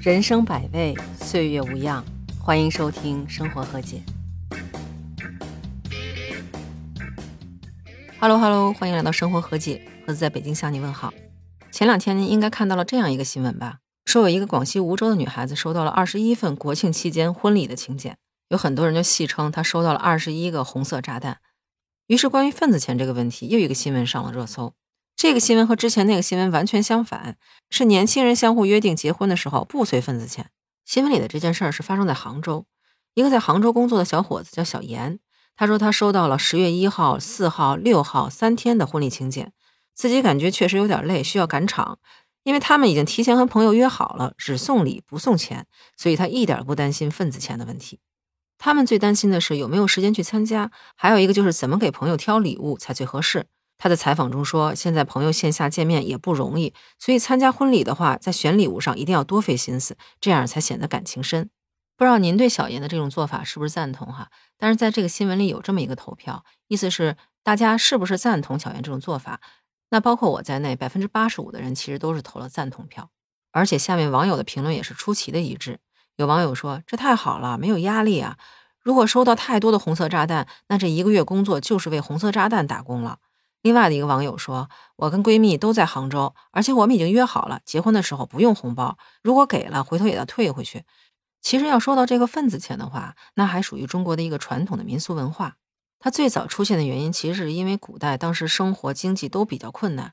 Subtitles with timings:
[0.00, 2.04] 人生百味，岁月无恙。
[2.40, 4.00] 欢迎收听《生活和解》。
[8.20, 11.12] Hello Hello，欢迎来到《生活和解》，盒子在北京向你问好。
[11.72, 13.78] 前两天您应该看到了这样一个新闻吧？
[14.04, 18.16] 说有一个广西梧州的女孩子收到了二十一份国庆期间婚礼的请柬，
[18.50, 21.38] 有很多人就戏称她收到了二十一个红色炸弹。
[22.06, 24.74] 于是关于份子钱这个问题，又一个新闻上了热搜。
[25.18, 27.36] 这个新闻和之前那个新闻完全相反，
[27.70, 30.48] 是年轻人相互约定结婚的时候不随份子钱。
[30.84, 32.66] 新闻里的这件事儿是发生在杭州，
[33.14, 35.18] 一个在杭州工作的小伙子叫小严，
[35.56, 39.52] 他说他收到了十月一号、四号、六号三天的婚礼请柬，
[39.92, 41.98] 自己感觉确实有点累，需要赶场，
[42.44, 45.66] 因为他们已经提前和朋友约好了，只送礼不送钱，
[45.96, 47.98] 所以他一点不担心份子钱的问题。
[48.56, 53.46] 他们最担心的是有没有时间去参加，还有一个就是怎么给朋友挑礼物才最合适。
[53.78, 61.48] 他在采访中说：“现在朋友线下见面也不容易，所以参加婚礼的话，在选礼物上一定要多费心思，这样才显得感情深。”
[61.96, 64.30] 不知道您对小严的这种做法是不是赞同哈？
[64.56, 69.40] 但是在这个新闻里有这么一个投票，意思是大家是不是赞同小严这种做法？
[69.90, 73.10] 那包括我在内，百分之八十五的人其实都是投了赞同票。
[73.50, 75.80] 而且下面网友的评论也是出奇的一致，
[76.16, 78.36] 有网友说：“这太好了，没有压力啊！
[78.80, 83.18] 如果收到太多的红色炸弹，那这一个月工作就是为红色炸弹打工了。”
[83.62, 90.84] 另外的一个网友说：“我跟闺蜜都在杭州，而且我们已经约好了，结婚的时候不用红包，如果给了，回头也要退回去。
[91.42, 95.56] 其实要说到这个份子钱的话，那还属于中国的一个传统的民俗文化。
[95.98, 100.12] 它最早出现的原因，其实是因为古代当时生活经济都比较困难，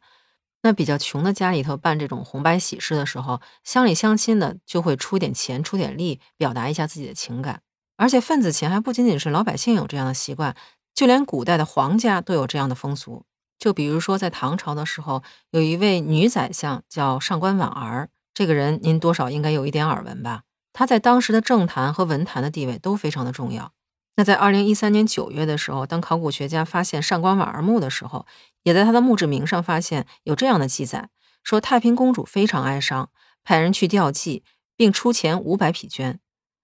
[0.63, 7.61] 那比较穷的家里头办这种红白喜事的时候，乡里乡亲的就会出点钱、出点力，表达一下自己的情感。
[7.97, 10.55] 而且份子钱还不仅仅是老百姓有这样的习惯，
[10.95, 13.23] 就连古代的皇家都有这样的风俗。”
[13.57, 20.43] 就比如说，在唐朝的时候，有一位女宰相叫上官婉儿，这个人您多少应该有一点耳闻吧？
[20.73, 23.71] 她在当时的政坛和文坛的地位都非常的重要。
[24.17, 28.25] 那在二零一三年九月的时候，当考古学家发现上官婉儿墓的时候，
[28.63, 31.09] 也在她的墓志铭上发现有这样的记载：
[31.43, 33.09] 说太平公主非常哀伤，
[33.43, 34.43] 派人去吊祭，
[34.75, 36.17] 并出钱五百匹绢。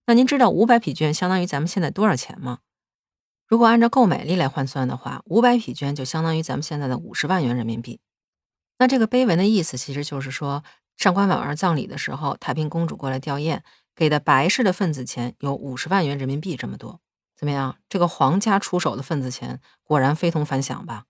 [0.08, 2.60] 那您知道五百匹绢相当于咱们现在多少钱吗？
[3.52, 8.00] 如果按照购买力来换算的话，五百匹绢就相当于咱们现在的五十万元人民币。
[8.80, 10.64] 那这个碑文的意思其实就是说，
[10.96, 13.60] 上官婉儿葬礼的时候，太平公主过来吊唁，
[13.94, 17.02] 给的白氏的份子钱有五十万元人民币这么多。
[17.36, 17.76] 怎么样？
[17.90, 21.04] 这个皇家出手的份子钱果然非同凡响吧？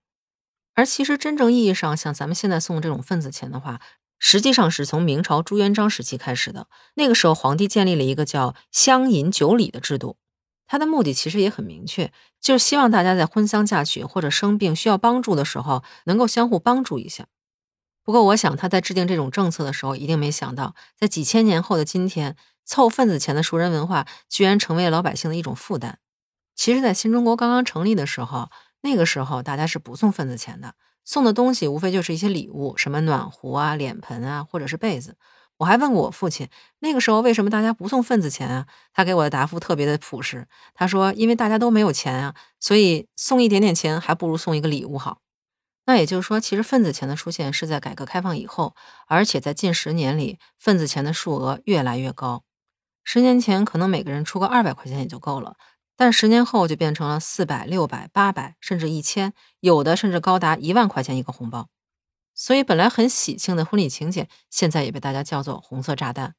[0.74, 3.80] 而其实真正意义上，像咱们现在送这种份子钱的话，
[4.18, 6.66] 实际上是从明朝朱元璋时期开始的。
[6.94, 10.16] 那个时候，皇帝建立了一个叫乡银九礼的制度。
[10.72, 12.10] 他的目的其实也很明确，
[12.40, 17.26] 就是希望大家在婚丧嫁娶或者生病需要帮助的时候，能够相互帮助一下。
[18.02, 25.98] 不过，我想他在制定这种政策的时候，一定没想到，在几千年后的今天，凑份子钱的熟人文化居然成为老百姓的一种负担。
[26.56, 28.48] 其实，在新中国刚刚成立的时候，
[28.80, 30.72] 那个时候大家是不送份子钱的，
[31.04, 35.18] 送的东西无非就是一些礼物，什么暖壶啊、脸盆啊，或者是被子。
[35.62, 36.48] 我还问过我父亲，
[36.80, 38.66] 那个时候为什么大家不送份子钱啊？
[38.92, 45.18] 他给我的答复特别的朴实，他说：“因为大家都没有钱啊，所以送一点点钱还不如送一个礼物好。”
[45.86, 48.74] 那也就是说，其实份子钱的出现是在改革开放以后，
[49.06, 52.42] 而且在近十年里，份子钱的数额越来越高。
[53.04, 55.54] 十年前可能每个人出个二百块钱也就够了，
[55.96, 61.68] 但十年后就变成了四百、六百、八百，甚至一千，有的甚至高达一万块钱一个红包。
[62.34, 66.34] 所以，本来很喜庆的婚礼请柬，现在也被大家叫做“红色炸弹”。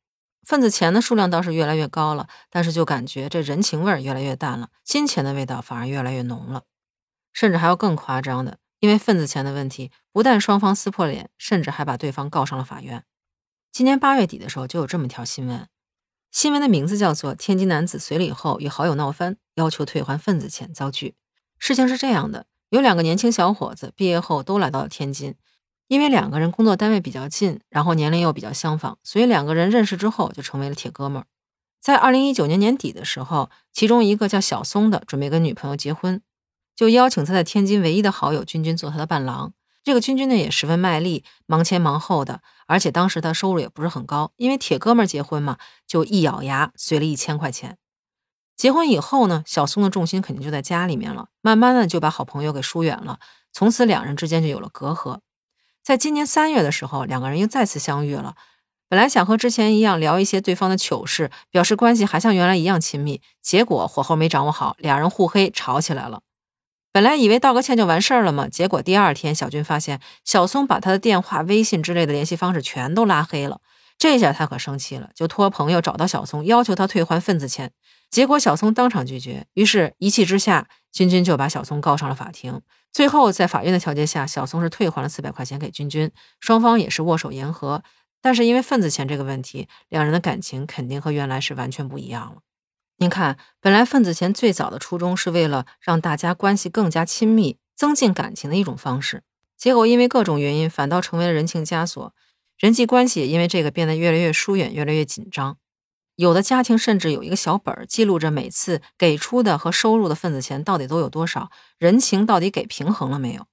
[0.46, 6.64] 份子钱的数量倒是越来越高了，但是就感觉这人情味儿越来越淡了，金钱的味道反而越来越浓了。
[7.32, 13.06] 甚至还有更夸张的，因为份子钱的问题，不但双方撕破脸，甚至还把对方告上了法院。
[13.72, 15.68] 今年八月底的时候，就有这么一条新闻，
[16.30, 21.16] 新闻的名字叫做“天津男子随礼后与好友闹翻，要求退还份子钱遭拒”。
[21.58, 25.36] 事情是这样的，有两个年轻小伙子毕业后都来到了天津。
[25.94, 31.26] 因为两个人工作单位比较近，然后年龄又比较相仿，所以两个人认识之后就成为了铁哥们儿。
[31.80, 36.20] 在二零一九年年底的时候，其中一个叫小松的准备跟女朋友结婚，
[36.76, 39.54] 就邀请他在天津唯一的好友君君做他的伴郎。
[39.84, 47.78] 这个君君呢也十分卖力，忙前忙后的，而且当时他收入也不是很高，因为铁哥们儿结婚嘛，就一咬牙随了一千块钱。
[48.58, 53.20] 结婚以后呢，小松的重心肯定就在家里面了，慢慢的就把好朋友给疏远了，
[53.52, 55.20] 从此两人之间就有了隔阂。
[55.84, 58.36] 在今年三月的时候，两个人又再次相遇了。
[58.88, 63.22] 本来想和之前一样聊一些对方的糗事，表示关系还像原来一样亲密。
[63.42, 66.22] 结果火候没掌握好，俩人互黑，吵起来了。
[66.94, 73.60] 本来以为道个歉就完事儿了嘛，结果第二天小军发现小松把他的电话、微信之类的联系方式全都拉黑了。
[73.98, 77.72] 这下他可生气了，就托朋友找到小松，要求他退还份子钱。
[78.10, 82.62] 结果小松当场拒绝，于是一气之下，君君就把小松告上了法庭。
[82.94, 87.84] 最后在法院的调解下，小松是退还了四百块钱给君君，双方也是握手言和。
[88.22, 92.42] 但是因为份子钱这个问题，两人的感情肯定和原来是完全不一样了。
[92.98, 99.24] 您看，本来份子钱最早的初衷是为了让大家关系更加亲密、增进感情的一种方式，
[99.58, 102.14] 结果因为各种原因，反倒成为了人情枷锁。
[102.60, 105.58] 人际关系也因为这个变得越来越疏远，越来越紧张。
[106.16, 113.48] 有的家庭甚至有一个小本儿，记录着每次给出的和收入的份子钱到底都有多少，人情到底给平衡了没有？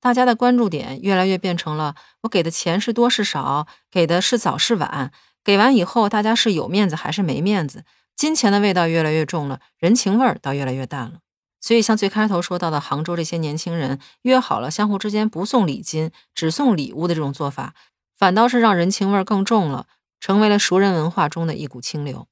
[0.00, 5.12] 大家的关注点越来越变成了我给的钱是多是少，给的是早是晚，
[5.44, 7.84] 给完以后大家是有面子还是没面子？
[8.16, 11.20] 金钱的味道越来越重了，人情味儿倒越来越淡了。
[11.60, 17.74] 所以，像最开头说到的杭州这些年轻人约好了相互之间不送礼金，只送礼物的这种做法。
[18.16, 19.86] 反倒是让人情味更重了，
[20.20, 22.28] 成为了熟人文化中的一股清流。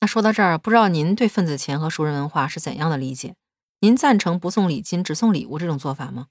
[0.00, 3.34] 那说到这儿，不知道您对份子钱和熟人文化是怎样的理解？
[3.80, 6.26] 您赞成不送礼金只送礼物这种做法吗？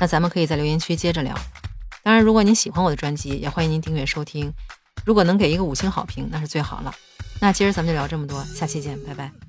[0.00, 1.36] 那咱们可以在留言区接着聊。
[2.02, 4.52] 当然，如果您喜欢我的专辑，也欢迎您订阅收听。
[5.04, 6.94] 如果能给一个五星好评，那是最好了。
[7.40, 9.47] 那今儿咱们就聊这么多，下期见，拜拜。